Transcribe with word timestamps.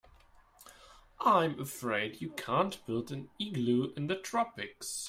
I'm 1.19 1.59
afraid 1.59 2.21
you 2.21 2.29
can't 2.31 2.83
build 2.87 3.11
an 3.11 3.29
igloo 3.39 3.93
in 3.95 4.07
the 4.07 4.15
tropics. 4.15 4.99